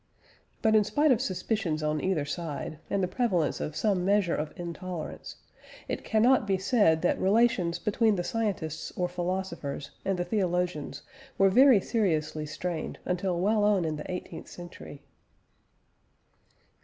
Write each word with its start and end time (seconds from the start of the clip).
But 0.63 0.73
in 0.75 0.83
spite 0.83 1.11
of 1.11 1.21
suspicions 1.21 1.83
on 1.83 2.01
either 2.03 2.25
side, 2.25 2.79
and 2.89 3.03
the 3.03 3.07
prevalence 3.07 3.61
of 3.61 3.75
some 3.75 4.03
measure 4.03 4.33
of 4.33 4.51
intolerance, 4.59 5.35
it 5.87 6.03
cannot 6.03 6.47
be 6.47 6.57
said 6.57 7.03
that 7.03 7.21
relations 7.21 7.77
between 7.77 8.15
the 8.15 8.23
scientists 8.23 8.91
or 8.97 9.07
philosophers 9.07 9.91
and 10.03 10.17
the 10.17 10.25
theologians 10.25 11.03
were 11.37 11.51
very 11.51 11.79
seriously 11.79 12.47
strained 12.47 12.97
until 13.05 13.39
well 13.39 13.63
on 13.63 13.85
in 13.85 13.95
the 13.95 14.11
eighteenth 14.11 14.47
century. 14.47 15.03